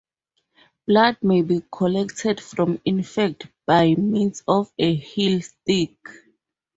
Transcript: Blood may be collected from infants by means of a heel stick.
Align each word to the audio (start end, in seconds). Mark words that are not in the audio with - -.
Blood 0.87 1.17
may 1.21 1.43
be 1.43 1.61
collected 1.71 2.41
from 2.41 2.81
infants 2.85 3.45
by 3.67 3.93
means 3.93 4.41
of 4.47 4.73
a 4.79 4.95
heel 4.95 5.43
stick. 5.43 5.95